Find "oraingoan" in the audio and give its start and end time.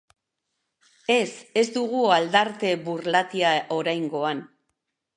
3.81-4.47